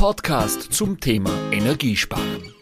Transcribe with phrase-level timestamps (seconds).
[0.00, 2.54] Podcast zum Thema Energiesparen.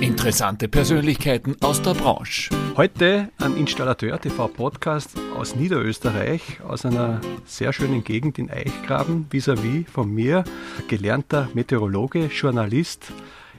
[0.00, 2.50] Interessante Persönlichkeiten aus der Branche.
[2.76, 9.88] Heute ein Installateur TV Podcast aus Niederösterreich, aus einer sehr schönen Gegend in Eichgraben, vis-à-vis
[9.92, 10.42] von mir,
[10.88, 13.12] gelernter Meteorologe, Journalist.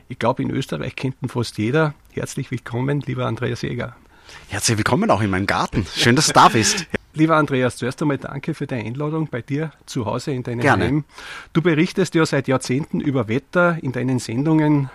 [0.10, 1.94] Ich glaube, in Österreich kennt ihn fast jeder.
[2.12, 3.96] Herzlich willkommen, lieber Andreas Jäger.
[4.50, 5.88] Herzlich willkommen auch in meinem Garten.
[5.96, 6.88] Schön, dass du da bist.
[7.16, 10.86] Lieber Andreas, zuerst einmal danke für deine Einladung bei dir zu Hause in deinem Gerne.
[10.86, 11.04] Heim.
[11.54, 14.90] Du berichtest ja seit Jahrzehnten über Wetter in deinen Sendungen.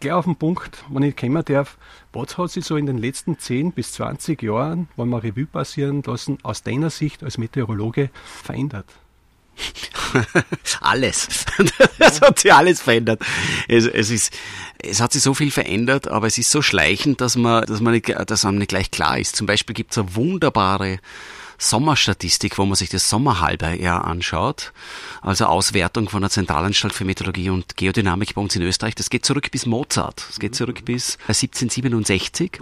[0.00, 1.76] Gleich auf den Punkt, wenn ich kommen darf,
[2.12, 6.02] was hat sich so in den letzten 10 bis 20 Jahren, wenn wir Revue passieren
[6.04, 8.10] lassen, aus deiner Sicht als Meteorologe
[8.42, 8.86] verändert?
[10.80, 11.28] alles.
[11.98, 13.22] Das hat sich alles verändert.
[13.68, 14.32] Es, es, ist,
[14.78, 17.92] es hat sich so viel verändert, aber es ist so schleichend, dass man, dass man
[17.92, 19.36] nicht, dass einem nicht gleich klar ist.
[19.36, 20.98] Zum Beispiel gibt es eine wunderbare
[21.60, 24.72] Sommerstatistik, wo man sich das Sommerhalbjahr anschaut,
[25.20, 28.94] also Auswertung von der Zentralanstalt für Meteorologie und Geodynamik bei uns in Österreich.
[28.94, 30.24] Das geht zurück bis Mozart.
[30.26, 32.60] Das geht zurück bis 1767.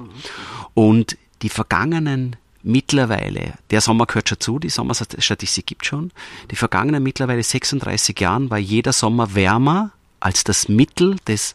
[0.75, 6.11] Und die vergangenen mittlerweile, der Sommer gehört schon zu, die Sommerstatistik gibt schon,
[6.51, 11.55] die vergangenen mittlerweile 36 Jahren war jeder Sommer wärmer als das Mittel des,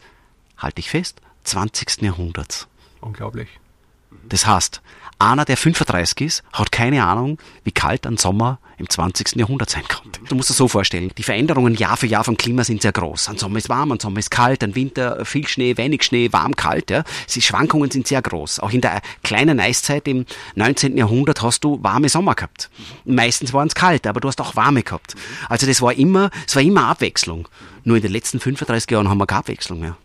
[0.56, 2.00] halte ich fest, 20.
[2.00, 2.66] Jahrhunderts.
[3.02, 3.48] Unglaublich.
[4.28, 4.80] Das heißt,
[5.18, 9.36] einer, der 35 ist, hat keine Ahnung, wie kalt ein Sommer im 20.
[9.36, 10.20] Jahrhundert sein konnte.
[10.28, 13.28] Du musst dir so vorstellen, die Veränderungen Jahr für Jahr vom Klima sind sehr groß.
[13.28, 16.56] Ein Sommer ist warm, ein Sommer ist kalt, ein Winter viel Schnee, wenig Schnee, warm,
[16.56, 16.90] kalt.
[16.90, 17.04] Ja.
[17.34, 18.60] Die Schwankungen sind sehr groß.
[18.60, 20.96] Auch in der kleinen Eiszeit im 19.
[20.96, 22.70] Jahrhundert hast du warme Sommer gehabt.
[23.04, 25.14] Meistens waren es kalt, aber du hast auch warme gehabt.
[25.48, 27.48] Also das war immer, es war immer Abwechslung.
[27.84, 29.96] Nur in den letzten 35 Jahren haben wir keine Abwechslung mehr.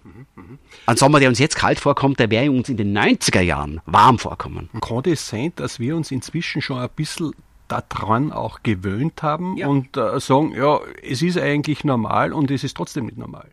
[0.86, 4.18] Ein Sommer, der uns jetzt kalt vorkommt, der wäre uns in den 90er Jahren warm
[4.18, 4.70] vorkommen.
[4.82, 7.34] Kann das sein, dass wir uns inzwischen schon ein bisschen
[7.72, 9.68] daran auch gewöhnt haben Ja.
[9.68, 13.48] und äh, sagen, ja, es ist eigentlich normal und es ist trotzdem nicht normal?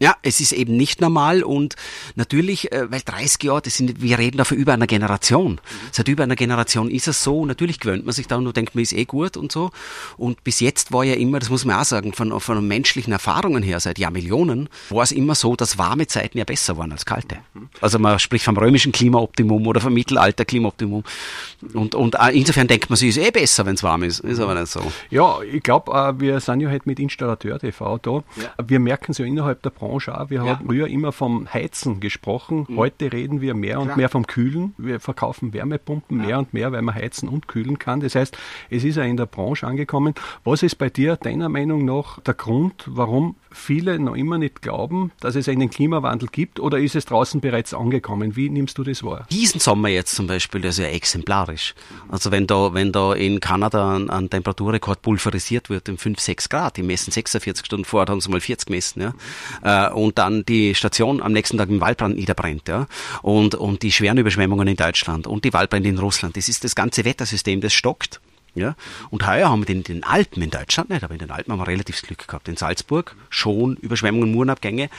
[0.00, 1.76] Ja, es ist eben nicht normal und
[2.16, 5.60] natürlich, äh, weil 30 Jahre, das sind, wir reden dafür über einer Generation.
[5.92, 8.82] Seit über einer Generation ist es so, natürlich gewöhnt man sich da und denkt, man
[8.82, 9.70] ist eh gut und so.
[10.16, 13.62] Und bis jetzt war ja immer, das muss man auch sagen, von, von menschlichen Erfahrungen
[13.62, 17.38] her, seit Jahrmillionen, war es immer so, dass warme Zeiten ja besser waren als kalte.
[17.80, 21.04] Also man spricht vom römischen Klimaoptimum oder vom Mittelalter-Klimaoptimum.
[21.72, 24.20] Und, und insofern denkt man sich, ist eh besser, wenn es warm ist.
[24.20, 24.80] Ist aber nicht so.
[25.10, 28.24] Ja, ich glaube, äh, wir sind ja heute mit Installateur TV da.
[28.66, 30.30] Wir merken es ja innerhalb der Branche auch.
[30.30, 32.66] Wir haben früher immer vom Heizen gesprochen.
[32.76, 34.74] Heute reden wir mehr und mehr vom Kühlen.
[34.78, 38.00] Wir verkaufen Wärmepumpen mehr und mehr, weil man heizen und kühlen kann.
[38.00, 38.36] Das heißt,
[38.70, 40.14] es ist ja in der Branche angekommen.
[40.44, 45.12] Was ist bei dir deiner Meinung nach der Grund, warum viele noch immer nicht glauben,
[45.20, 48.34] dass es einen Klimawandel gibt oder ist es draußen bereits angekommen?
[48.34, 49.26] Wie nimmst du das wahr?
[49.44, 51.74] diesen Sommer jetzt zum Beispiel, der ist ja exemplarisch.
[52.08, 56.48] Also wenn da, wenn da in Kanada ein, ein Temperaturrekord pulverisiert wird in 5, 6
[56.48, 59.12] Grad, die messen 46 Stunden vor, haben sie mal 40 gemessen, ja,
[59.74, 62.86] äh, und dann die Station am nächsten Tag im Waldbrand niederbrennt, ja,
[63.22, 66.74] und, und die schweren Überschwemmungen in Deutschland und die Waldbrände in Russland, das ist das
[66.74, 68.20] ganze Wettersystem, das stockt.
[68.54, 68.76] Ja?
[69.10, 71.58] Und heuer haben wir den, den Alpen in Deutschland nicht, aber in den Alpen haben
[71.58, 72.48] wir relativ Glück gehabt.
[72.48, 74.90] In Salzburg schon Überschwemmungen, Murenabgänge.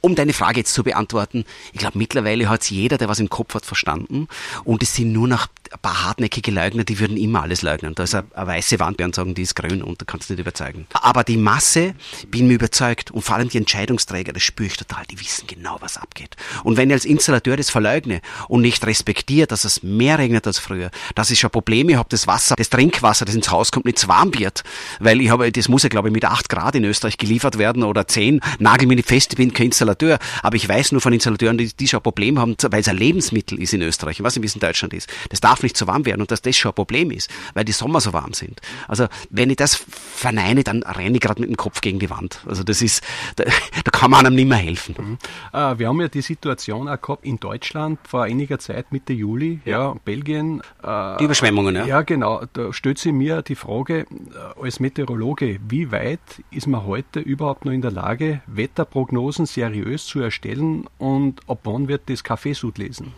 [0.00, 3.54] Um deine Frage jetzt zu beantworten, ich glaube mittlerweile hat jeder, der was im Kopf
[3.54, 4.28] hat, verstanden.
[4.64, 7.94] Und es sind nur noch ein paar hartnäckige Leugner, die würden immer alles leugnen.
[7.94, 10.34] Da ist eine, eine weiße Wand, werden sagen, die ist grün und da kannst du
[10.34, 10.86] nicht überzeugen.
[10.92, 11.94] Aber die Masse,
[12.28, 15.76] bin mir überzeugt, und vor allem die Entscheidungsträger, das spüre ich total, die wissen genau,
[15.80, 16.36] was abgeht.
[16.64, 20.58] Und wenn ich als Installateur das verleugne und nicht respektiere, dass es mehr regnet als
[20.58, 23.98] früher, dass ich schon Probleme habe, das Wasser, das Trinkwasser, das ins Haus kommt, nicht
[23.98, 24.64] zu warm wird,
[24.98, 27.84] weil ich habe, das muss ja glaube ich mit 8 Grad in Österreich geliefert werden
[27.84, 31.12] oder 10, nagel mich nicht fest, ich bin kein Installateur, aber ich weiß nur von
[31.12, 34.24] Installateuren, die, die schon ein Problem haben, weil es ein Lebensmittel ist in Österreich, ich
[34.24, 35.08] weiß nicht, wie es in Deutschland ist.
[35.28, 37.72] Das darf nicht zu warm werden und dass das schon ein Problem ist, weil die
[37.72, 38.60] Sommer so warm sind.
[38.88, 42.40] Also wenn ich das verneine, dann renne ich gerade mit dem Kopf gegen die Wand.
[42.46, 43.02] Also das ist,
[43.36, 43.44] da,
[43.84, 45.18] da kann man einem nicht mehr helfen.
[45.52, 49.60] Äh, wir haben ja die Situation auch gehabt in Deutschland vor einiger Zeit, Mitte Juli,
[49.64, 50.62] ja, Belgien.
[50.82, 51.86] Äh, Die Überschwemmungen, ja.
[51.86, 52.42] Ja, genau.
[52.52, 54.06] Da stellt sich mir die Frage, äh,
[54.62, 56.20] als Meteorologe, wie weit
[56.50, 61.88] ist man heute überhaupt noch in der Lage, Wetterprognosen seriös zu erstellen und ab wann
[61.88, 63.12] wird das Kaffeesud lesen?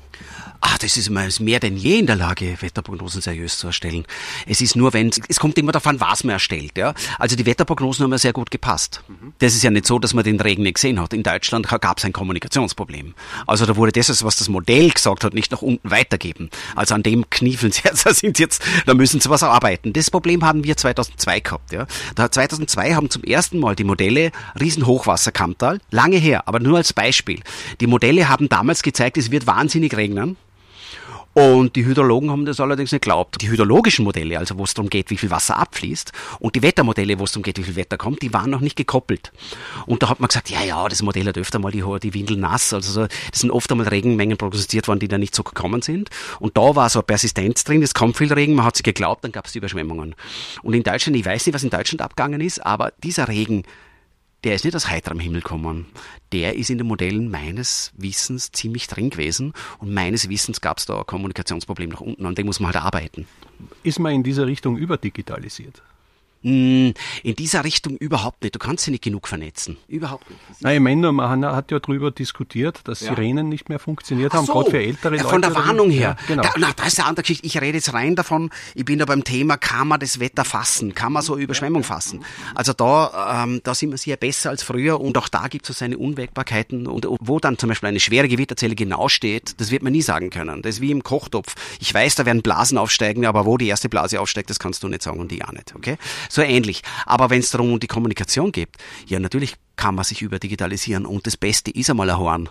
[0.60, 4.04] Ach, das ist mehr denn je in der Lage, Wetterprognosen seriös zu erstellen.
[4.46, 6.76] Es ist nur, wenn es kommt immer davon, was man erstellt.
[6.76, 6.94] Ja?
[7.18, 9.02] Also die Wetterprognosen haben ja sehr gut gepasst.
[9.38, 11.12] Das ist ja nicht so, dass man den Regen nicht gesehen hat.
[11.12, 13.14] In Deutschland gab es ein Kommunikationsproblem.
[13.46, 16.50] Also da wurde das, was das Modell gesagt hat, nicht nach unten weitergeben.
[16.74, 19.92] Also an dem kniefeln sie jetzt, da sind sie jetzt, da müssen sie was arbeiten.
[19.92, 21.72] Das Problem haben wir 2002 gehabt.
[21.72, 21.86] Ja?
[22.14, 26.92] Da 2002 haben zum ersten Mal die Modelle Riesenhochwasser Kammtal, lange her, aber nur als
[26.92, 27.40] Beispiel.
[27.80, 30.36] Die Modelle haben damals gezeigt, es wird wahnsinnig regnen.
[31.34, 33.40] Und die Hydrologen haben das allerdings nicht geglaubt.
[33.40, 37.18] Die hydrologischen Modelle, also wo es darum geht, wie viel Wasser abfließt, und die Wettermodelle,
[37.18, 39.32] wo es darum geht, wie viel Wetter kommt, die waren noch nicht gekoppelt.
[39.86, 42.36] Und da hat man gesagt, ja, ja, das Modell hat öfter mal die, die Windel
[42.36, 42.72] nass.
[42.72, 46.10] Also so, das sind oft einmal Regenmengen prognostiziert worden, die da nicht so gekommen sind.
[46.38, 49.24] Und da war so eine Persistenz drin, es kommt viel Regen, man hat sich geglaubt,
[49.24, 50.14] dann gab es die Überschwemmungen.
[50.62, 53.64] Und in Deutschland, ich weiß nicht, was in Deutschland abgegangen ist, aber dieser Regen,
[54.44, 55.86] der ist nicht aus heiterem Himmel gekommen.
[56.32, 60.86] Der ist in den Modellen meines Wissens ziemlich drin gewesen und meines Wissens gab es
[60.86, 63.26] da ein Kommunikationsproblem nach unten, an dem muss man halt arbeiten.
[63.82, 65.82] Ist man in dieser Richtung überdigitalisiert?
[66.42, 68.54] Hm, in dieser Richtung überhaupt nicht.
[68.54, 69.76] Du kannst sie nicht genug vernetzen.
[69.88, 70.40] Überhaupt nicht.
[70.60, 73.14] Nein, ich meine, man hat ja darüber diskutiert, dass ja.
[73.14, 75.28] Sirenen nicht mehr funktioniert haben, so, gerade für ältere Leute.
[75.28, 76.16] Von der Warnung her.
[76.20, 76.42] Ja, genau.
[76.42, 77.46] Da, na, das ist eine andere Geschichte.
[77.46, 80.94] Ich rede jetzt rein davon, ich bin da beim Thema, kann man das Wetter fassen?
[80.94, 82.24] Kann man so Überschwemmung fassen?
[82.54, 85.68] Also da, ähm, da sind wir sehr besser als früher und auch da gibt es
[85.68, 89.82] so seine Unwägbarkeiten und wo dann zum Beispiel eine schwere Gewitterzelle genau steht, das wird
[89.82, 90.62] man nie sagen können.
[90.62, 91.54] Das ist wie im Kochtopf.
[91.80, 94.88] Ich weiß, da werden Blasen aufsteigen, aber wo die erste Blase aufsteigt, das kannst du
[94.88, 95.74] nicht sagen und die auch nicht.
[95.74, 95.96] Okay?
[96.32, 96.82] So ähnlich.
[97.04, 98.70] Aber wenn es darum um die Kommunikation geht,
[99.06, 102.48] ja natürlich kann man sich überdigitalisieren und das Beste ist einmal ein Horn.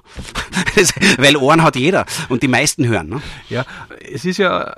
[1.18, 3.10] Weil Ohren hat jeder und die meisten hören.
[3.10, 3.24] Ne?
[3.50, 3.66] Ja,
[4.00, 4.75] es ist ja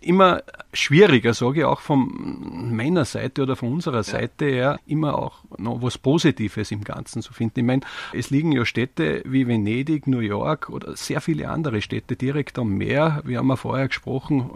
[0.00, 0.42] immer
[0.72, 5.82] schwieriger, sage ich auch von meiner Seite oder von unserer Seite her, immer auch noch
[5.82, 7.60] was Positives im Ganzen zu finden.
[7.60, 7.82] Ich meine,
[8.12, 12.76] es liegen ja Städte wie Venedig, New York oder sehr viele andere Städte direkt am
[12.76, 13.22] Meer.
[13.24, 14.50] Wir haben ja vorher gesprochen,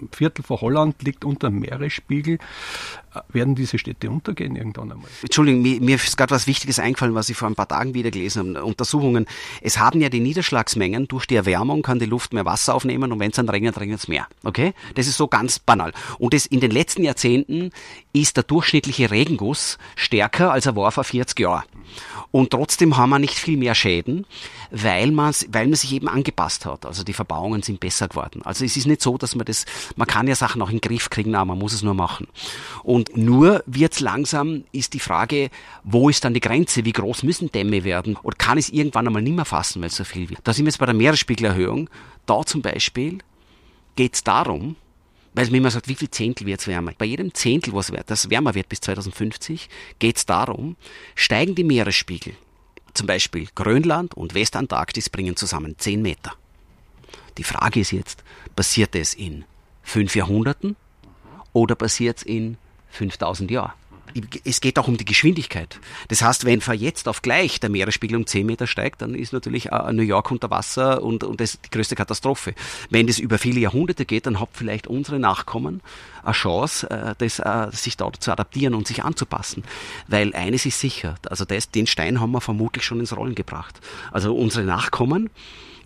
[0.00, 2.38] ein Viertel von Holland liegt unter dem Meeresspiegel.
[3.28, 5.08] Werden diese Städte untergehen irgendwann einmal?
[5.22, 8.10] Entschuldigung, mir, mir ist gerade was Wichtiges eingefallen, was ich vor ein paar Tagen wieder
[8.10, 8.64] gelesen habe.
[8.64, 9.26] Untersuchungen.
[9.62, 13.18] Es haben ja die Niederschlagsmengen durch die Erwärmung kann die Luft mehr Wasser aufnehmen und
[13.18, 14.26] wenn es dann regnet, regnet es mehr.
[14.44, 14.74] Okay?
[14.94, 15.92] Das ist so ganz banal.
[16.18, 17.70] Und das in den letzten Jahrzehnten
[18.12, 21.64] ist der durchschnittliche Regenguss stärker als er war vor 40 Jahren.
[22.30, 24.26] Und trotzdem haben wir nicht viel mehr Schäden,
[24.70, 26.84] weil man, weil man sich eben angepasst hat.
[26.84, 28.42] Also die Verbauungen sind besser geworden.
[28.44, 29.64] Also es ist nicht so, dass man das,
[29.96, 32.26] man kann ja Sachen auch in den Griff kriegen, aber man muss es nur machen.
[32.82, 35.50] Und nur wird's langsam, ist die Frage,
[35.84, 36.84] wo ist dann die Grenze?
[36.84, 38.16] Wie groß müssen Dämme werden?
[38.22, 40.40] Oder kann es irgendwann einmal nicht mehr fassen, weil es so viel wird?
[40.44, 41.88] Da sind wir jetzt bei der Meeresspiegelerhöhung.
[42.26, 43.18] Da zum Beispiel
[43.94, 44.76] geht's darum,
[45.36, 46.92] weil man immer sagt, wie viel Zehntel wird es wärmer?
[46.96, 49.68] Bei jedem Zehntel, was das wärmer wird bis 2050,
[49.98, 50.76] geht es darum,
[51.14, 52.34] steigen die Meeresspiegel.
[52.94, 56.32] Zum Beispiel Grönland und Westantarktis bringen zusammen 10 Meter.
[57.36, 58.24] Die Frage ist jetzt,
[58.56, 59.44] passiert es in
[59.82, 60.74] fünf Jahrhunderten
[61.52, 62.56] oder passiert es in
[62.88, 63.74] 5000 Jahren?
[64.44, 65.78] Es geht auch um die Geschwindigkeit.
[66.08, 69.32] Das heißt, wenn von jetzt auf gleich der Meeresspiegel um 10 Meter steigt, dann ist
[69.32, 72.54] natürlich äh, New York unter Wasser und, und das ist die größte Katastrophe.
[72.90, 75.80] Wenn das über viele Jahrhunderte geht, dann haben vielleicht unsere Nachkommen
[76.22, 79.64] eine Chance, äh, das, äh, sich dort zu adaptieren und sich anzupassen.
[80.08, 83.80] Weil eines ist sicher, also das, den Stein haben wir vermutlich schon ins Rollen gebracht.
[84.12, 85.30] Also unsere Nachkommen,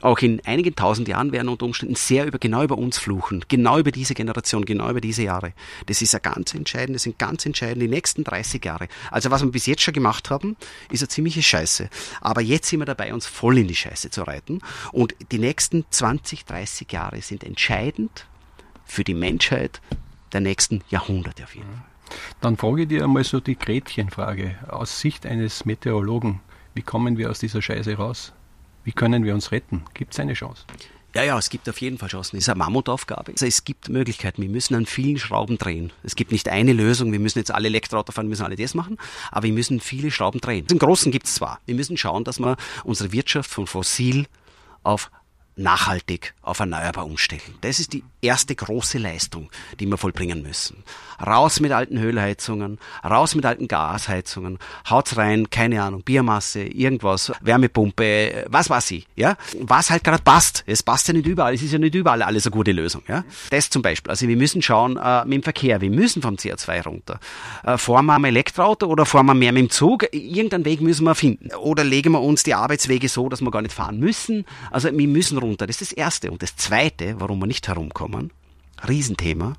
[0.01, 3.45] auch in einigen tausend Jahren werden unter Umständen sehr über, genau über uns fluchen.
[3.49, 5.53] Genau über diese Generation, genau über diese Jahre.
[5.87, 8.89] Das ist ja ganz entscheidend, das sind ganz entscheidend die nächsten 30 Jahre.
[9.11, 10.57] Also was wir bis jetzt schon gemacht haben,
[10.91, 11.89] ist eine ziemliche Scheiße.
[12.21, 14.61] Aber jetzt sind wir dabei, uns voll in die Scheiße zu reiten.
[14.93, 18.27] Und die nächsten 20, 30 Jahre sind entscheidend
[18.85, 19.81] für die Menschheit
[20.33, 21.85] der nächsten Jahrhunderte auf jeden Fall.
[22.41, 26.41] Dann frage ich dir einmal so die Gretchenfrage aus Sicht eines Meteorologen.
[26.75, 28.33] Wie kommen wir aus dieser Scheiße raus?
[28.85, 29.83] Wie können wir uns retten?
[29.95, 30.65] Gibt es eine Chance?
[31.15, 32.37] Ja, ja, es gibt auf jeden Fall Chancen.
[32.37, 33.33] Es ist eine Mammutaufgabe.
[33.33, 34.43] Also es gibt Möglichkeiten.
[34.43, 35.93] Wir müssen an vielen Schrauben drehen.
[36.05, 37.11] Es gibt nicht eine Lösung.
[37.11, 38.97] Wir müssen jetzt alle Elektroauto fahren, wir müssen alle das machen.
[39.33, 40.67] Aber wir müssen viele Schrauben drehen.
[40.71, 41.59] Im Großen gibt es zwar.
[41.67, 44.27] Wir müssen schauen, dass wir unsere Wirtschaft von fossil
[44.85, 45.11] auf
[45.57, 47.59] nachhaltig auf erneuerbar umstellen.
[47.61, 50.83] Das ist die erste große Leistung, die wir vollbringen müssen.
[51.25, 58.47] Raus mit alten Ölheizungen, raus mit alten Gasheizungen, haut's rein, keine Ahnung, Biomasse, irgendwas, Wärmepumpe,
[58.49, 59.37] was weiß ich, ja?
[59.61, 60.65] Was halt gerade passt.
[60.67, 63.25] Es passt ja nicht überall, es ist ja nicht überall alles eine gute Lösung, ja?
[63.51, 64.11] Das zum Beispiel.
[64.11, 67.21] Also wir müssen schauen äh, mit dem Verkehr, wir müssen vom CO2 runter.
[67.65, 70.07] Äh, fahren wir am Elektroauto oder fahren wir mehr mit dem Zug?
[70.13, 71.55] Irgendeinen Weg müssen wir finden.
[71.55, 74.45] Oder legen wir uns die Arbeitswege so, dass wir gar nicht fahren müssen.
[74.71, 75.67] Also wir müssen runter.
[75.67, 76.31] Das ist das Erste.
[76.31, 78.31] Und das Zweite, warum wir nicht herumkommen,
[78.87, 79.55] Riesenthema,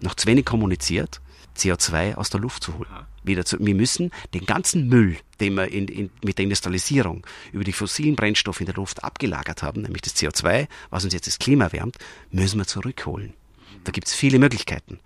[0.00, 1.20] noch zu wenig kommuniziert,
[1.56, 2.88] CO2 aus der Luft zu holen.
[3.24, 7.64] Wieder zu, wir müssen den ganzen Müll, den wir in, in, mit der Industrialisierung über
[7.64, 11.38] die fossilen Brennstoffe in der Luft abgelagert haben, nämlich das CO2, was uns jetzt das
[11.38, 11.96] Klima erwärmt,
[12.30, 13.34] müssen wir zurückholen.
[13.84, 15.00] Da gibt es viele Möglichkeiten,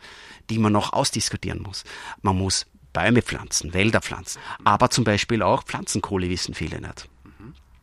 [0.51, 1.85] die man noch ausdiskutieren muss.
[2.21, 7.09] Man muss Bäume pflanzen, Wälder pflanzen, aber zum Beispiel auch Pflanzenkohle wissen viele nicht.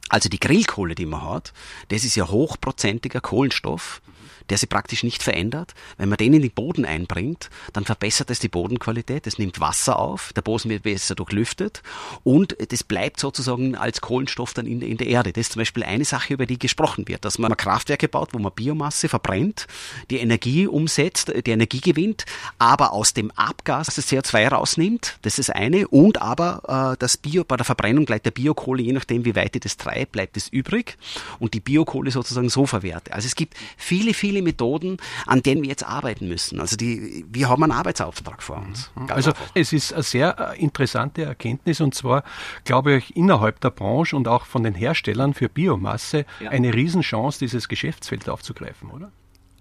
[0.10, 1.54] Also die Grillkohle, die man hat,
[1.90, 4.02] das ist ja hochprozentiger Kohlenstoff,
[4.50, 5.74] der sich praktisch nicht verändert.
[5.98, 10.00] Wenn man den in den Boden einbringt, dann verbessert es die Bodenqualität, es nimmt Wasser
[10.00, 11.82] auf, der Boden wird besser durchlüftet
[12.24, 15.34] und das bleibt sozusagen als Kohlenstoff dann in, in der Erde.
[15.34, 18.40] Das ist zum Beispiel eine Sache, über die gesprochen wird, dass man Kraftwerke baut, wo
[18.40, 19.68] man Biomasse verbrennt,
[20.10, 22.26] die Energie umsetzt, die Energie gewinnt,
[22.58, 27.44] aber aus dem Abgas das CO2 rausnimmt, das ist eine, und aber äh, das Bio,
[27.44, 30.48] bei der Verbrennung bleibt der Biokohle, je nachdem wie weit ich das treibe, bleibt es
[30.50, 30.98] übrig
[31.40, 33.14] und die Biokohle sozusagen so verwerte.
[33.14, 36.60] Also es gibt viele, viele Methoden, an denen wir jetzt arbeiten müssen.
[36.60, 38.92] Also die, wir haben einen Arbeitsauftrag vor uns.
[38.96, 39.10] Mhm.
[39.10, 42.24] also es ist eine sehr äh, interessante Erkenntnis und zwar,
[42.64, 46.50] glaube ich, innerhalb der Branche und auch von den Herstellern für Biomasse ja.
[46.50, 49.12] eine Riesenchance, dieses Geschäftsfeld aufzugreifen, oder?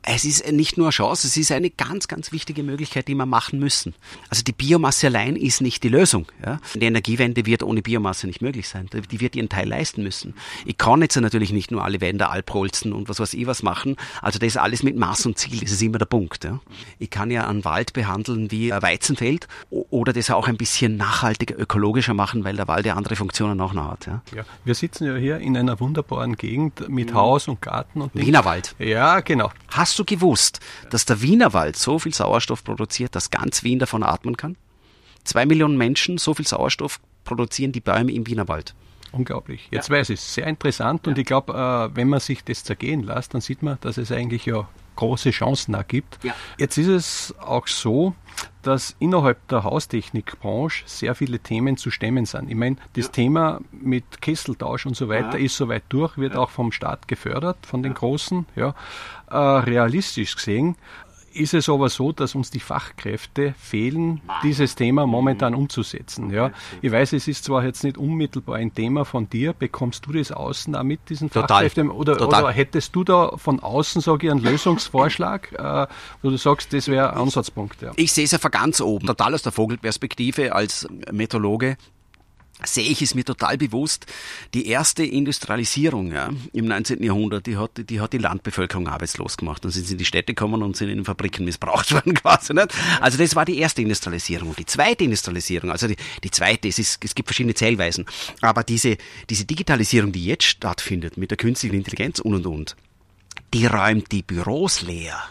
[0.02, 3.26] Es ist nicht nur eine Chance, es ist eine ganz, ganz wichtige Möglichkeit, die wir
[3.26, 3.94] machen müssen.
[4.28, 6.26] Also die Biomasse allein ist nicht die Lösung.
[6.44, 6.60] Ja?
[6.74, 8.88] Die Energiewende wird ohne Biomasse nicht möglich sein.
[8.92, 10.34] Die wird ihren Teil leisten müssen.
[10.64, 13.96] Ich kann jetzt natürlich nicht nur alle Wände Alprolzen und was weiß ich was machen.
[14.22, 15.60] Also das ist alles mit Maß und Ziel.
[15.60, 16.44] Das ist immer der Punkt.
[16.44, 16.60] Ja?
[16.98, 21.58] Ich kann ja einen Wald behandeln wie ein Weizenfeld oder das auch ein bisschen nachhaltiger,
[21.58, 24.06] ökologischer machen, weil der Wald ja andere Funktionen auch noch hat.
[24.06, 24.22] Ja?
[24.34, 28.74] ja wir sitzen ja hier in einer wunderbaren Gegend mit Haus und Garten und Wienerwald.
[28.78, 29.50] Ja, genau.
[29.68, 34.36] Hast du gewusst, dass der Wienerwald so viel Sauerstoff produziert, dass ganz Wien davon atmen
[34.36, 34.56] kann?
[35.24, 38.74] Zwei Millionen Menschen, so viel Sauerstoff produzieren die Bäume im Wienerwald.
[39.12, 39.68] Unglaublich.
[39.70, 39.96] Jetzt ja.
[39.96, 40.34] weiß ich es.
[40.34, 41.10] Sehr interessant ja.
[41.10, 44.12] und ich glaube, äh, wenn man sich das zergehen lässt, dann sieht man, dass es
[44.12, 44.68] eigentlich ja
[44.98, 46.18] große Chancen da gibt.
[46.24, 46.34] Ja.
[46.58, 48.14] Jetzt ist es auch so,
[48.62, 52.50] dass innerhalb der Haustechnikbranche sehr viele Themen zu stemmen sind.
[52.50, 53.12] Ich meine, das ja.
[53.12, 55.44] Thema mit Kesseltausch und so weiter ja.
[55.44, 58.46] ist soweit durch, wird auch vom Staat gefördert, von den Großen.
[58.56, 58.74] Ja.
[59.30, 60.76] Äh, realistisch gesehen
[61.38, 66.30] ist es aber so, dass uns die Fachkräfte fehlen, dieses Thema momentan umzusetzen.
[66.30, 66.50] Ja.
[66.82, 70.32] Ich weiß, es ist zwar jetzt nicht unmittelbar ein Thema von dir, bekommst du das
[70.32, 71.48] außen auch mit diesen Total.
[71.48, 71.90] Fachkräften?
[71.90, 72.44] Oder, Total.
[72.44, 75.86] oder hättest du da von außen, sage ich, einen Lösungsvorschlag, äh,
[76.22, 77.82] wo du sagst, das wäre ein Ansatzpunkt?
[77.82, 77.92] Ja.
[77.96, 81.76] Ich sehe es ja von ganz oben, total aus der Vogelperspektive als Meteorologe
[82.64, 84.06] sehe ich es mir total bewusst,
[84.54, 87.02] die erste Industrialisierung ja, im 19.
[87.02, 89.64] Jahrhundert, die hat, die hat die Landbevölkerung arbeitslos gemacht.
[89.64, 92.54] Dann sind sie in die Städte gekommen und sind in den Fabriken missbraucht worden quasi.
[92.54, 92.74] Nicht?
[93.00, 94.54] Also das war die erste Industrialisierung.
[94.56, 98.06] Die zweite Industrialisierung, also die, die zweite, es, ist, es gibt verschiedene Zählweisen,
[98.40, 98.96] aber diese,
[99.30, 102.76] diese Digitalisierung, die jetzt stattfindet mit der künstlichen Intelligenz und und und,
[103.54, 105.22] die räumt die Büros leer.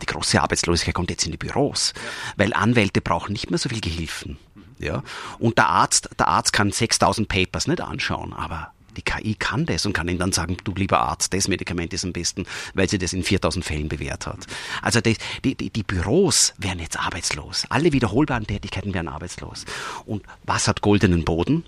[0.00, 1.92] Die große Arbeitslosigkeit kommt jetzt in die Büros,
[2.36, 4.38] weil Anwälte brauchen nicht mehr so viel Gehilfen.
[4.80, 5.02] Ja?
[5.38, 9.86] Und der Arzt, der Arzt kann 6000 Papers nicht anschauen, aber die KI kann das
[9.86, 12.44] und kann ihm dann sagen, du lieber Arzt, das Medikament ist am besten,
[12.74, 14.46] weil sie das in 4000 Fällen bewährt hat.
[14.82, 17.66] Also die, die, die Büros werden jetzt arbeitslos.
[17.68, 19.64] Alle wiederholbaren Tätigkeiten werden arbeitslos.
[20.06, 21.64] Und was hat goldenen Boden?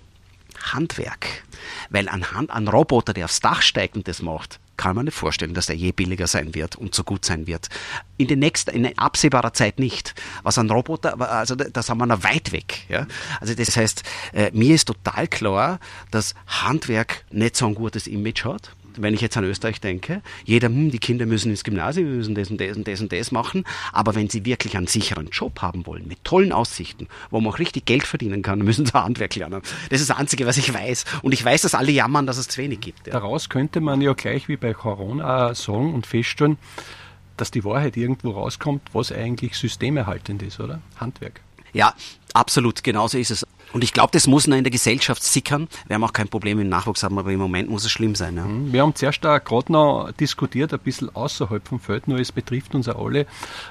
[0.61, 1.43] Handwerk.
[1.89, 5.17] Weil ein, Hand, ein Roboter, der aufs Dach steigt und das macht, kann man nicht
[5.17, 7.69] vorstellen, dass der je billiger sein wird und so gut sein wird.
[8.17, 10.13] In den nächsten, in absehbarer Zeit nicht.
[10.43, 12.81] Was ein Roboter, also da sind wir noch weit weg.
[12.89, 13.07] Ja?
[13.39, 15.79] Also das heißt, äh, mir ist total klar,
[16.11, 20.67] dass Handwerk nicht so ein gutes Image hat wenn ich jetzt an Österreich denke, jeder,
[20.67, 23.63] hm, die Kinder müssen ins Gymnasium, müssen das und das und das und das machen,
[23.91, 27.59] aber wenn sie wirklich einen sicheren Job haben wollen, mit tollen Aussichten, wo man auch
[27.59, 29.61] richtig Geld verdienen kann, müssen sie Handwerk lernen.
[29.89, 31.05] Das ist das Einzige, was ich weiß.
[31.21, 33.07] Und ich weiß, dass alle jammern, dass es zu wenig gibt.
[33.07, 33.13] Ja.
[33.13, 36.57] Daraus könnte man ja gleich wie bei Corona sagen und feststellen,
[37.37, 40.81] dass die Wahrheit irgendwo rauskommt, was eigentlich systemerhaltend ist, oder?
[40.97, 41.41] Handwerk.
[41.73, 41.95] Ja,
[42.33, 43.47] absolut, genauso ist es.
[43.73, 45.67] Und ich glaube, das muss noch in der Gesellschaft sickern.
[45.87, 48.37] Wir haben auch kein Problem mit Nachwuchs haben, aber im Moment muss es schlimm sein.
[48.37, 48.45] Ja.
[48.45, 48.71] Mhm.
[48.71, 52.87] Wir haben zuerst gerade noch diskutiert, ein bisschen außerhalb vom Feld, nur es betrifft uns
[52.87, 53.25] alle,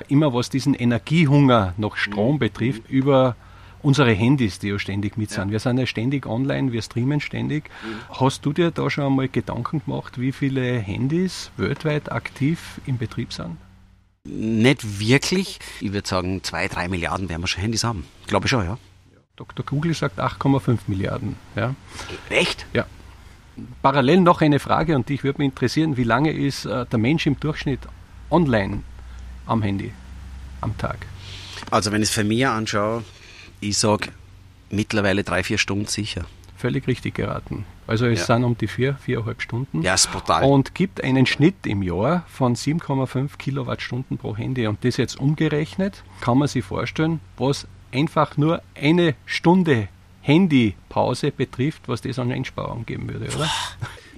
[0.09, 2.41] immer was diesen Energiehunger nach Strom mhm.
[2.41, 3.37] betrifft, über
[3.83, 5.47] unsere Handys, die ja ständig mit sind.
[5.47, 5.53] Ja.
[5.53, 7.71] Wir sind ja ständig online, wir streamen ständig.
[7.85, 8.21] Mhm.
[8.21, 13.33] Hast du dir da schon einmal Gedanken gemacht, wie viele Handys weltweit aktiv im Betrieb
[13.33, 13.57] sind?
[14.25, 15.59] Nicht wirklich.
[15.81, 18.05] Ich würde sagen, zwei, drei Milliarden werden wir schon Handys haben.
[18.27, 18.79] Glaube ich schon, ja.
[19.43, 19.65] Dr.
[19.67, 21.35] Google sagt 8,5 Milliarden.
[21.57, 21.75] Ja.
[22.31, 22.65] Echt?
[22.73, 22.87] Ja.
[23.83, 27.27] Parallel noch eine Frage und dich würde mich interessieren, wie lange ist äh, der Mensch
[27.27, 27.81] im Durchschnitt
[28.31, 28.83] online
[29.47, 29.93] am Handy
[30.61, 31.07] am Tag?
[31.71, 33.03] Also wenn ich es für mich anschaue,
[33.61, 34.11] ich sage
[34.71, 36.25] mittlerweile drei, vier Stunden sicher.
[36.57, 37.65] Völlig richtig geraten.
[37.89, 38.37] Also es ja.
[38.37, 39.83] sind um die vier, viereinhalb Stunden.
[39.83, 40.45] Ja, ist brutal.
[40.45, 44.69] Und gibt einen Schnitt im Jahr von 7,5 Kilowattstunden pro Handy.
[44.69, 49.89] Und das jetzt umgerechnet, kann man sich vorstellen, was einfach nur eine Stunde
[50.23, 53.51] Handypause betrifft, was das an Einsparung geben würde, oder?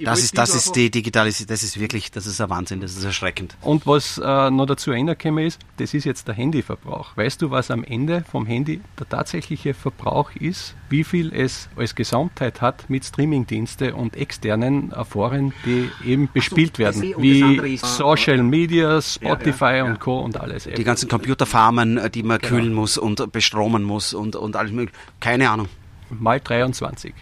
[0.01, 3.05] Das ist, das ist die Digitalisierung, das ist wirklich, das ist ein Wahnsinn, das ist
[3.05, 3.57] erschreckend.
[3.61, 7.17] Und was äh, noch dazu reingekommen ist, das ist jetzt der Handyverbrauch.
[7.17, 10.75] Weißt du, was am Ende vom Handy der tatsächliche Verbrauch ist?
[10.89, 17.03] Wie viel es als Gesamtheit hat mit Streamingdienste und externen Foren, die eben bespielt werden,
[17.19, 20.21] wie Social Media, Spotify ja, ja, und Co.
[20.21, 20.65] und alles.
[20.65, 22.49] Die ganzen Computerfarmen, äh, die man genau.
[22.49, 24.99] kühlen muss und bestromen muss und, und alles mögliche.
[25.21, 25.69] Keine Ahnung.
[26.11, 27.15] Mal 23.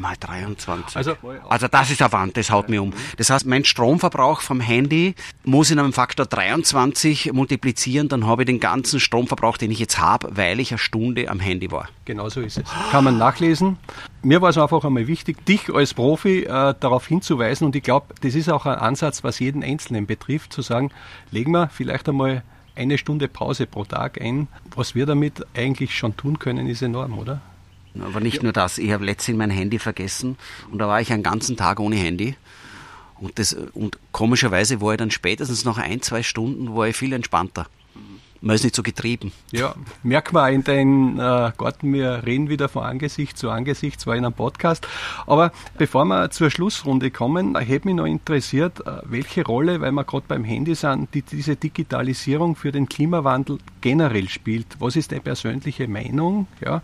[0.00, 0.96] Mal 23.
[0.96, 1.16] Also,
[1.48, 2.92] also das ist ein Wand, das haut mir um.
[3.16, 5.14] Das heißt, mein Stromverbrauch vom Handy
[5.44, 9.98] muss in einem Faktor 23 multiplizieren, dann habe ich den ganzen Stromverbrauch, den ich jetzt
[9.98, 11.88] habe, weil ich eine Stunde am Handy war.
[12.04, 12.64] Genau so ist es.
[12.90, 13.76] Kann man nachlesen.
[14.22, 18.14] Mir war es einfach einmal wichtig, dich als Profi äh, darauf hinzuweisen und ich glaube,
[18.22, 20.90] das ist auch ein Ansatz, was jeden Einzelnen betrifft, zu sagen,
[21.30, 22.42] legen wir vielleicht einmal
[22.76, 24.48] eine Stunde Pause pro Tag ein.
[24.74, 27.40] Was wir damit eigentlich schon tun können, ist enorm, oder?
[27.98, 28.42] Aber nicht ja.
[28.44, 30.36] nur das, ich habe letztens mein Handy vergessen
[30.70, 32.36] und da war ich einen ganzen Tag ohne Handy.
[33.18, 37.12] Und, das, und komischerweise war ich dann spätestens nach ein, zwei Stunden war ich viel
[37.12, 37.66] entspannter.
[38.42, 39.32] Man ist nicht so getrieben.
[39.52, 44.00] Ja, merkt man auch in deinem äh, Garten, wir reden wieder von Angesicht zu Angesicht,
[44.00, 44.88] zwar in einem Podcast.
[45.26, 50.04] Aber bevor wir zur Schlussrunde kommen, hätte mich noch interessiert, äh, welche Rolle, weil wir
[50.04, 54.66] gerade beim Handy sind, die, diese Digitalisierung für den Klimawandel generell spielt.
[54.78, 56.46] Was ist deine persönliche Meinung?
[56.64, 56.80] Ja?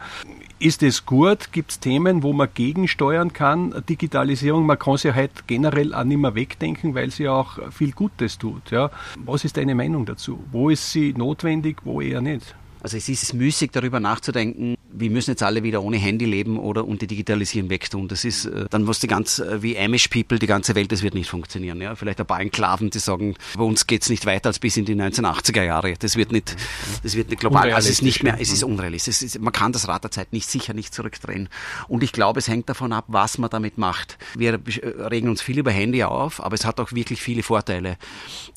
[0.59, 1.53] Ist es gut?
[1.53, 3.75] Gibt es Themen, wo man gegensteuern kann?
[3.91, 8.39] Digitalisierung, man kann sie halt generell auch nicht mehr wegdenken, weil sie auch viel Gutes
[8.39, 8.71] tut.
[8.71, 8.91] Ja?
[9.17, 10.43] Was ist deine Meinung dazu?
[10.53, 12.55] Wo ist sie notwendig, wo eher nicht?
[12.83, 16.87] Also es ist müßig darüber nachzudenken, wir müssen jetzt alle wieder ohne Handy leben oder
[16.87, 18.09] und die Digitalisieren wegtun.
[18.09, 21.03] Das ist, äh, dann muss die ganz, äh, wie Amish People, die ganze Welt, das
[21.03, 21.81] wird nicht funktionieren.
[21.81, 21.95] Ja?
[21.95, 24.85] Vielleicht ein paar Enklaven, die sagen, bei uns geht es nicht weiter als bis in
[24.85, 25.95] die 1980er Jahre.
[25.99, 26.57] Das wird nicht,
[27.03, 27.71] das wird nicht global.
[27.73, 29.17] Also es ist nicht mehr, es ist unrealistisch.
[29.17, 31.49] Es ist, man kann das Rad der Zeit nicht sicher nicht zurückdrehen.
[31.89, 34.19] Und ich glaube, es hängt davon ab, was man damit macht.
[34.35, 37.99] Wir äh, regen uns viel über Handy auf, aber es hat auch wirklich viele Vorteile.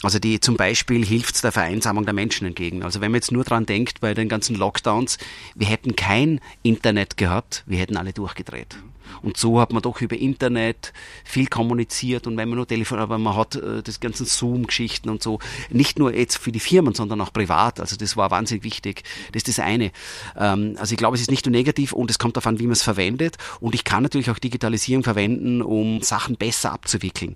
[0.03, 2.83] Also die zum Beispiel hilft es der Vereinsamung der Menschen entgegen.
[2.83, 5.17] Also wenn man jetzt nur dran denkt, bei den ganzen Lockdowns,
[5.55, 8.77] wir hätten kein kein Internet gehabt, wir hätten alle durchgedreht.
[9.23, 10.93] Und so hat man doch über Internet
[11.25, 15.23] viel kommuniziert und wenn man nur Telefon, aber man hat äh, das ganzen Zoom-Geschichten und
[15.23, 15.39] so,
[15.71, 17.79] nicht nur jetzt für die Firmen, sondern auch privat.
[17.79, 19.03] Also das war wahnsinnig wichtig.
[19.31, 19.91] Das ist das eine.
[20.37, 22.65] Ähm, also ich glaube, es ist nicht nur negativ und es kommt darauf an, wie
[22.65, 23.37] man es verwendet.
[23.59, 27.35] Und ich kann natürlich auch Digitalisierung verwenden, um Sachen besser abzuwickeln.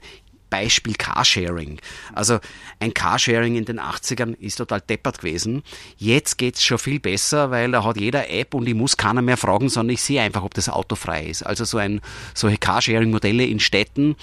[0.54, 1.80] Beispiel Carsharing.
[2.14, 2.38] Also
[2.80, 5.64] ein Carsharing in den 80ern ist total deppert gewesen.
[5.98, 9.24] Jetzt geht es schon viel besser, weil da hat jeder App und ich muss keiner
[9.24, 11.42] mehr fragen, sondern ich sehe einfach, ob das Auto frei ist.
[11.42, 12.02] Also so ein,
[12.36, 14.16] solche Carsharing-Modelle in Städten,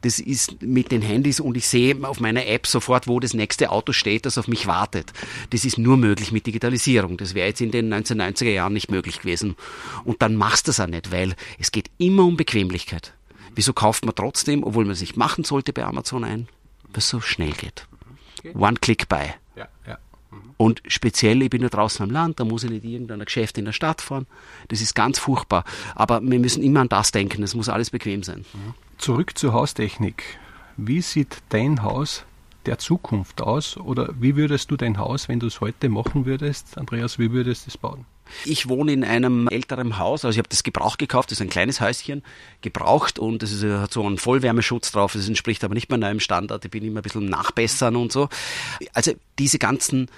[0.00, 3.68] das ist mit den Handys und ich sehe auf meiner App sofort, wo das nächste
[3.70, 5.12] Auto steht, das auf mich wartet.
[5.50, 7.18] Das ist nur möglich mit Digitalisierung.
[7.18, 9.54] Das wäre jetzt in den 1990er Jahren nicht möglich gewesen.
[10.04, 13.12] Und dann machst du das auch nicht, weil es geht immer um Bequemlichkeit.
[13.54, 16.48] Wieso kauft man trotzdem, obwohl man es nicht machen sollte, bei Amazon ein?
[16.84, 17.86] Weil es so schnell geht.
[18.38, 18.54] Okay.
[18.54, 19.34] One-Click-Buy.
[19.56, 19.98] Ja, ja.
[20.30, 20.54] Mhm.
[20.56, 23.64] Und speziell, ich bin ja draußen am Land, da muss ich nicht irgendein Geschäft in
[23.64, 24.26] der Stadt fahren.
[24.68, 25.64] Das ist ganz furchtbar.
[25.94, 28.44] Aber wir müssen immer an das denken, es muss alles bequem sein.
[28.52, 28.74] Mhm.
[28.98, 30.22] Zurück zur Haustechnik.
[30.76, 32.24] Wie sieht dein Haus
[32.66, 33.76] der Zukunft aus?
[33.76, 37.66] Oder wie würdest du dein Haus, wenn du es heute machen würdest, Andreas, wie würdest
[37.66, 38.04] du es bauen?
[38.44, 41.50] Ich wohne in einem älteren Haus, also ich habe das gebraucht gekauft, das ist ein
[41.50, 42.22] kleines Häuschen,
[42.60, 46.64] gebraucht und es hat so einen Vollwärmeschutz drauf, das entspricht aber nicht mehr meinem Standard,
[46.64, 48.28] ich bin immer ein bisschen nachbessern und so.
[48.92, 50.10] Also diese ganzen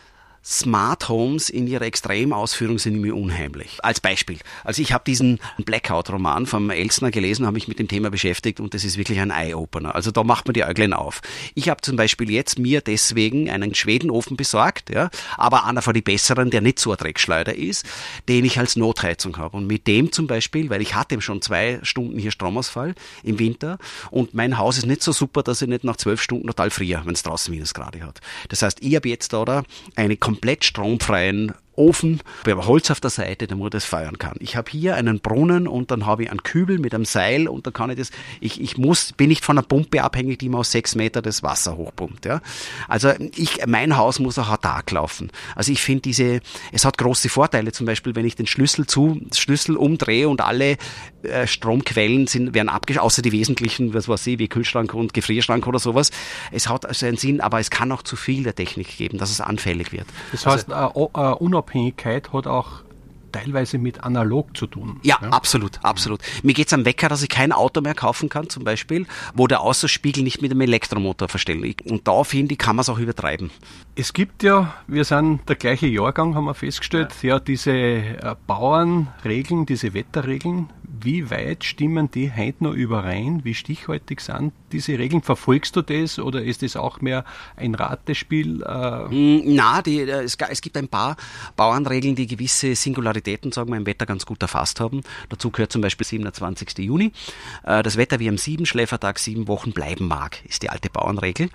[0.43, 3.79] Smart Homes in ihrer Extremausführung sind mir unheimlich.
[3.83, 4.39] Als Beispiel.
[4.65, 8.73] Also ich habe diesen Blackout-Roman vom Elsner gelesen, habe mich mit dem Thema beschäftigt und
[8.73, 9.95] das ist wirklich ein Eye-Opener.
[9.95, 11.21] Also da macht man die Äuglein auf.
[11.55, 16.03] Ich habe zum Beispiel jetzt mir deswegen einen Schwedenofen besorgt, ja, aber einer von den
[16.03, 17.85] besseren, der nicht so ein Dreckschleuder ist,
[18.29, 19.59] den ich als Notheizung habe.
[19.59, 23.79] Und mit dem zum Beispiel, weil ich hatte schon zwei Stunden hier Stromausfall im Winter
[24.11, 27.03] und mein Haus ist nicht so super, dass ich nicht nach zwölf Stunden total friere,
[27.05, 28.21] wenn es draußen Minusgrade hat.
[28.49, 29.65] Das heißt, ich habe jetzt da
[29.97, 34.37] eine komplett stromfreien Ofen, aber Holz auf der Seite, damit man das feuern kann.
[34.41, 37.67] Ich habe hier einen Brunnen und dann habe ich einen Kübel mit einem Seil und
[37.67, 40.59] da kann ich das, ich, ich muss, bin nicht von einer Pumpe abhängig, die mir
[40.59, 42.27] aus sechs Meter das Wasser hochpumpt.
[42.27, 42.43] Ja.
[42.87, 45.31] Also ich, mein Haus muss auch autark laufen.
[45.57, 46.41] Also ich finde diese,
[46.71, 50.77] es hat große Vorteile, zum Beispiel, wenn ich den Schlüssel zu, Schlüssel umdrehe und alle
[51.23, 55.67] äh, Stromquellen sind, werden abgeschaltet, außer die wesentlichen, was weiß ich, wie Kühlschrank und Gefrierschrank
[55.67, 56.11] oder sowas.
[56.51, 59.31] Es hat also einen Sinn, aber es kann auch zu viel der Technik geben, dass
[59.31, 60.07] es anfällig wird.
[60.33, 62.83] Das heißt, also, äh, uh, Unabhängigkeit hat auch
[63.31, 65.01] teilweise mit analog zu tun.
[65.03, 65.29] Ja, ja?
[65.29, 66.21] absolut, absolut.
[66.43, 69.47] Mir geht es am Wecker, dass ich kein Auto mehr kaufen kann, zum Beispiel, wo
[69.47, 71.83] der Außenspiegel nicht mit einem Elektromotor verstellt.
[71.83, 73.51] Und da finde ich, kann man es auch übertreiben.
[73.97, 78.35] Es gibt ja, wir sind der gleiche Jahrgang, haben wir festgestellt, ja, ja diese äh,
[78.47, 80.69] Bauernregeln, diese Wetterregeln.
[81.03, 83.45] wie weit stimmen die heute noch überein?
[83.45, 85.23] Wie stichhaltig sind diese Regeln?
[85.23, 87.25] Verfolgst du das oder ist das auch mehr
[87.57, 88.63] ein Ratespiel?
[88.63, 89.15] Äh?
[89.15, 91.17] Mm, na, die, äh, es, es, gibt ein paar
[91.57, 92.75] Bauernregeln, die gewisse
[93.21, 95.03] Singularitäten, sagen wir, im Wetter ganz gut erfasst haben.
[95.29, 96.79] Dazu gehört zum Beispiel 27.
[96.79, 97.13] Juni.
[97.65, 101.51] Äh, das Wetter wie am sieben Schläfertag sieben Wochen bleiben mag, ist die alte Bauernregel.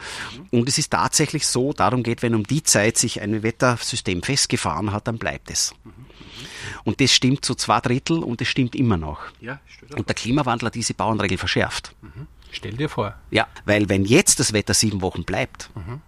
[0.52, 4.92] Und es ist tatsächlich so, darum geht, wenn um die Zeit sich ein Wettersystem festgefahren
[4.92, 5.74] hat, dann bleibt es.
[6.84, 9.20] Und das stimmt zu zwei Drittel und das stimmt immer noch.
[9.40, 9.60] Ja,
[9.96, 11.96] und der Klimawandel hat diese Bauernregel verschärft.
[12.02, 12.28] Mhm.
[12.52, 13.16] Stell dir vor.
[13.32, 16.02] Ja, weil wenn jetzt das Wetter sieben Wochen bleibt, mhm.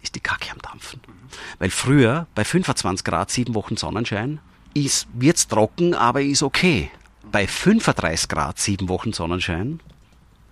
[0.00, 1.00] ist die Kacke am Dampfen.
[1.06, 1.12] Mhm.
[1.58, 4.40] Weil früher bei 25 Grad sieben Wochen Sonnenschein
[4.74, 6.90] ist, wird's trocken, aber ist okay.
[7.30, 9.80] Bei 35 Grad sieben Wochen Sonnenschein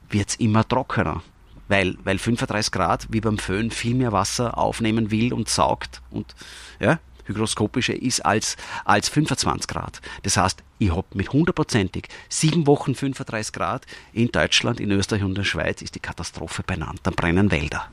[0.09, 1.23] wird's immer trockener.
[1.69, 6.35] Weil, weil 35 Grad wie beim Föhn viel mehr Wasser aufnehmen will und saugt und
[6.81, 10.01] ja, hygroskopische ist als, als 25 Grad.
[10.23, 15.31] Das heißt, ich habe mit hundertprozentig sieben Wochen 35 Grad in Deutschland, in Österreich und
[15.31, 17.01] in der Schweiz ist die Katastrophe benannt.
[17.05, 17.89] Dann brennen Wälder.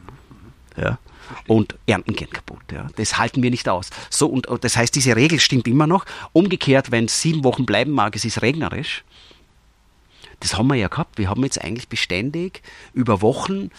[0.76, 0.98] Ja.
[1.48, 2.62] Und Ernten gehen kaputt.
[2.72, 2.88] Ja.
[2.96, 3.90] Das halten wir nicht aus.
[4.10, 6.06] So, und das heißt, diese Regel stimmt immer noch.
[6.34, 9.04] Umgekehrt, wenn es sieben Wochen bleiben mag, es ist regnerisch.
[10.40, 11.18] Das haben wir ja gehabt.
[11.18, 12.62] Wir haben jetzt eigentlich beständig
[12.94, 13.72] über Wochen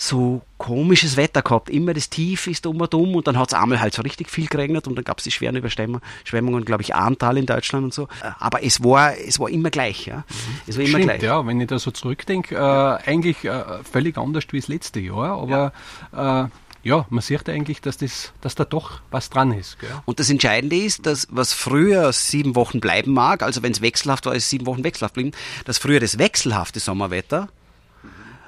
[0.00, 1.68] so komisches Wetter gehabt.
[1.68, 4.30] Immer das Tief ist um und um und dann hat es einmal halt so richtig
[4.30, 7.92] viel geregnet und dann gab es die schweren Überschwemmungen, glaube ich, Ahrntal in Deutschland und
[7.92, 8.06] so.
[8.38, 10.06] Aber es war, es war immer gleich.
[10.06, 10.24] Ja.
[10.68, 11.22] Es war immer Stimmt, gleich.
[11.22, 15.40] ja, wenn ich da so zurückdenke, äh, eigentlich äh, völlig anders wie das letzte Jahr,
[15.40, 15.72] aber
[16.12, 16.44] ja.
[16.44, 16.48] Äh,
[16.88, 19.78] ja, man sieht eigentlich, dass, das, dass da doch was dran ist.
[19.78, 19.90] Gell?
[20.06, 24.24] Und das Entscheidende ist, dass was früher sieben Wochen bleiben mag, also wenn es wechselhaft
[24.24, 25.32] war, ist sieben Wochen wechselhaft blieben,
[25.66, 27.48] dass früher das wechselhafte Sommerwetter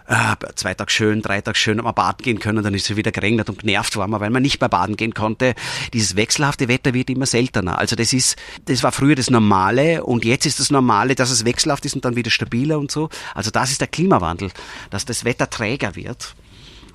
[0.07, 3.13] äh, zwei Tage schön, drei Tage schön, mal baden gehen können, dann ist es wieder
[3.13, 5.55] geregnet und genervt war man, weil man nicht mehr baden gehen konnte.
[5.93, 7.79] Dieses wechselhafte Wetter wird immer seltener.
[7.79, 11.45] Also das ist, das war früher das Normale und jetzt ist das Normale, dass es
[11.45, 13.11] wechselhaft ist und dann wieder stabiler und so.
[13.35, 14.51] Also das ist der Klimawandel,
[14.89, 16.35] dass das Wetter träger wird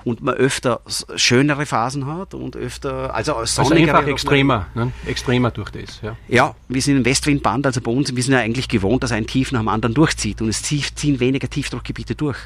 [0.05, 0.81] und man öfter
[1.15, 4.91] schönere Phasen hat und öfter, also, also einfach extremer, ne?
[5.05, 5.99] extremer durch das.
[6.01, 6.15] Ja.
[6.27, 9.25] ja, wir sind im Westwindband, also bei uns, wir sind ja eigentlich gewohnt, dass ein
[9.25, 12.37] Tief nach dem anderen durchzieht und es ziehen weniger Tiefdruckgebiete durch.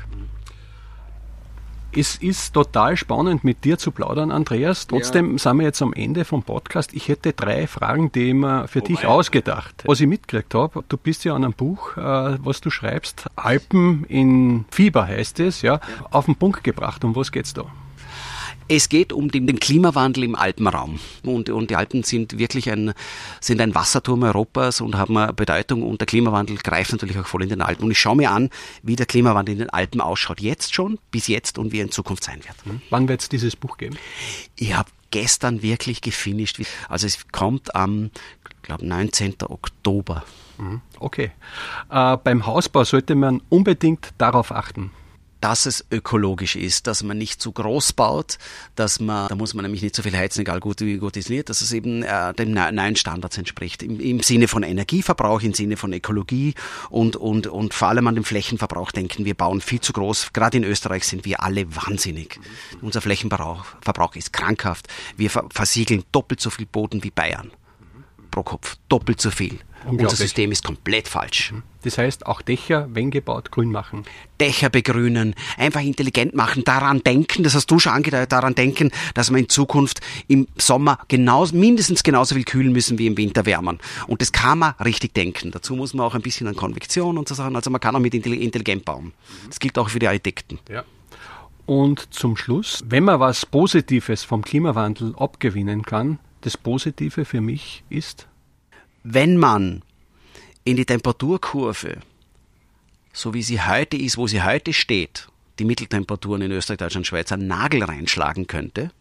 [1.91, 4.86] Es ist total spannend, mit dir zu plaudern, Andreas.
[4.86, 5.38] Trotzdem ja.
[5.39, 6.93] sind wir jetzt am Ende vom Podcast.
[6.93, 10.84] Ich hätte drei Fragen, die ich mir für oh dich ausgedacht Was ich mitgekriegt habe,
[10.88, 15.63] du bist ja an einem Buch, äh, was du schreibst, Alpen in Fieber heißt es,
[15.63, 15.82] ja, ja.
[16.12, 17.04] auf den Punkt gebracht.
[17.04, 17.65] Um was geht's da?
[18.72, 21.00] Es geht um den, den Klimawandel im Alpenraum.
[21.24, 22.94] Und, und die Alpen sind wirklich ein,
[23.42, 25.82] sind ein Wasserturm Europas und haben eine Bedeutung.
[25.82, 27.86] Und der Klimawandel greift natürlich auch voll in den Alpen.
[27.86, 28.52] Und ich schaue mir an,
[28.84, 30.40] wie der Klimawandel in den Alpen ausschaut.
[30.40, 32.66] Jetzt schon, bis jetzt und wie er in Zukunft sein wird.
[32.66, 32.82] Mhm.
[32.92, 33.98] Wann wird es dieses Buch geben?
[34.56, 36.62] Ich habe gestern wirklich gefinisht.
[36.88, 38.12] Also es kommt am,
[38.62, 39.36] glaube 19.
[39.48, 40.24] Oktober.
[40.60, 40.82] Mhm.
[41.00, 41.32] Okay.
[41.90, 44.92] Äh, beim Hausbau sollte man unbedingt darauf achten
[45.41, 48.38] dass es ökologisch ist, dass man nicht zu groß baut,
[48.75, 51.49] dass man, da muss man nämlich nicht so viel heizen, egal gut wie gut isoliert,
[51.49, 53.84] dass es eben äh, den neuen Standards entspricht.
[53.84, 56.54] Im, Im, Sinne von Energieverbrauch, im Sinne von Ökologie
[56.89, 59.25] und, und, und vor allem an den Flächenverbrauch denken.
[59.25, 60.34] Wir bauen viel zu groß.
[60.34, 62.39] Gerade in Österreich sind wir alle wahnsinnig.
[62.82, 64.88] Unser Flächenverbrauch Verbrauch ist krankhaft.
[65.17, 67.52] Wir versiegeln doppelt so viel Boden wie Bayern
[68.30, 68.78] pro Kopf.
[68.88, 69.60] Doppelt so viel.
[69.86, 71.52] Unser System ist komplett falsch.
[71.52, 71.63] Mhm.
[71.84, 74.04] Das heißt, auch Dächer, wenn gebaut, grün machen.
[74.39, 79.32] Dächer begrünen, einfach intelligent machen, daran denken, das hast du schon angedeutet, daran denken, dass
[79.32, 83.80] wir in Zukunft im Sommer genauso, mindestens genauso viel kühlen müssen wie im Winter wärmen.
[84.08, 85.52] Und das kann man richtig denken.
[85.52, 88.00] Dazu muss man auch ein bisschen an Konvektion und so Sachen, also man kann auch
[88.00, 89.13] mit intelligent bauen.
[89.48, 90.60] Das gilt auch für die Architekten.
[90.70, 90.84] Ja.
[91.65, 97.84] Und zum Schluss, wenn man was Positives vom Klimawandel abgewinnen kann, das Positive für mich
[97.89, 98.29] ist?
[99.04, 99.82] Wenn man
[100.64, 101.98] in die Temperaturkurve,
[103.14, 107.32] so wie sie heute ist, wo sie heute steht, die Mitteltemperaturen in Österreich, Deutschland, Schweiz,
[107.32, 108.92] einen Nagel reinschlagen könnte,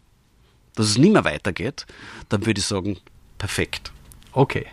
[0.75, 1.85] dass es nicht mehr weitergeht,
[2.29, 2.97] dann würde ich sagen,
[3.37, 3.91] perfekt.
[4.31, 4.65] Okay.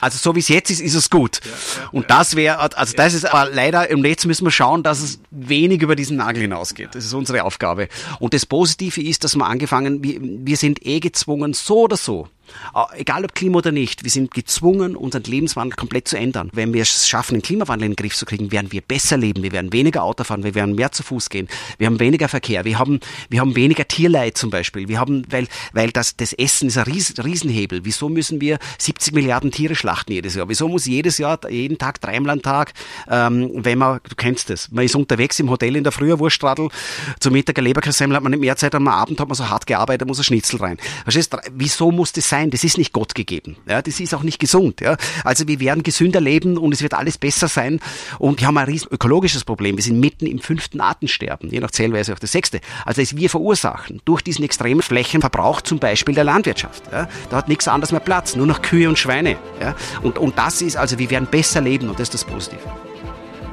[0.00, 1.40] Also so wie es jetzt ist, ist es gut.
[1.44, 4.82] Ja, ja, und das wäre, also das ist aber leider, im Netz müssen wir schauen,
[4.82, 6.94] dass es wenig über diesen Nagel hinausgeht.
[6.94, 7.88] Das ist unsere Aufgabe.
[8.18, 12.28] Und das Positive ist, dass wir angefangen, wir, wir sind eh gezwungen, so oder so,
[12.94, 16.50] egal ob Klima oder nicht, wir sind gezwungen, unseren Lebenswandel komplett zu ändern.
[16.52, 19.42] Wenn wir es schaffen, den Klimawandel in den Griff zu kriegen, werden wir besser leben,
[19.42, 22.64] wir werden weniger Auto fahren, wir werden mehr zu Fuß gehen, wir haben weniger Verkehr,
[22.64, 26.68] wir haben, wir haben weniger Tierleid zum Beispiel, wir haben, weil, weil das, das Essen
[26.68, 27.80] ist ein Ries, Riesenhebel.
[27.84, 30.48] Wieso müssen wir 70 Milliarden Tiere schlachten jedes Jahr?
[30.48, 32.72] Wieso muss jedes Jahr, jeden Tag, dreimal am Tag,
[33.08, 36.68] ähm, wenn man, du kennst das, man ist unterwegs im Hotel in der Früh, Wurstradl,
[37.20, 39.66] zum Mittag ein Leberkassemmel hat man nicht mehr Zeit, am Abend hat man so hart
[39.66, 40.78] gearbeitet, muss ein Schnitzel rein.
[41.04, 42.39] Verstehst du, wieso muss das sein?
[42.40, 43.56] Nein, das ist nicht Gott gegeben.
[43.68, 44.80] Ja, das ist auch nicht gesund.
[44.80, 44.96] Ja.
[45.24, 47.80] Also wir werden gesünder leben und es wird alles besser sein.
[48.18, 49.76] Und wir haben ein riesen ökologisches Problem.
[49.76, 52.62] Wir sind mitten im fünften Artensterben, je nach Zählweise auch das sechste.
[52.86, 56.84] Also es wir verursachen durch diesen extremen Flächenverbrauch zum Beispiel der Landwirtschaft.
[56.90, 57.10] Ja.
[57.28, 59.36] Da hat nichts anderes mehr Platz, nur noch Kühe und Schweine.
[59.60, 59.76] Ja.
[60.00, 62.62] Und, und das ist, also wir werden besser leben und das ist das Positive.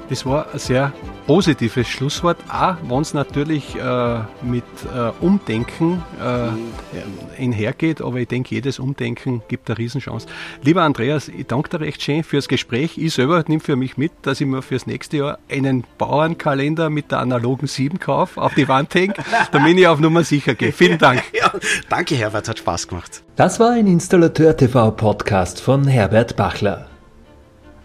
[0.08, 0.94] Das war sehr
[1.28, 4.64] positives Schlusswort, auch wenn es natürlich äh, mit
[4.96, 10.26] äh, Umdenken äh, einhergeht, aber ich denke, jedes Umdenken gibt eine Riesenchance.
[10.64, 12.98] Lieber Andreas, ich danke dir recht schön fürs Gespräch.
[12.98, 17.12] Ich selber nehme für mich mit, dass ich mir fürs nächste Jahr einen Bauernkalender mit
[17.12, 19.14] der analogen 7 kaufe, auf die Wand hänge,
[19.52, 20.72] damit ich auf Nummer sicher gehe.
[20.72, 21.22] Vielen Dank.
[21.38, 21.52] Ja,
[21.90, 23.22] danke, Herbert, hat Spaß gemacht.
[23.36, 26.88] Das war ein Installateur TV Podcast von Herbert Bachler.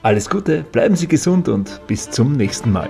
[0.02, 2.88] Alles Gute, bleiben Sie gesund und bis zum nächsten Mal.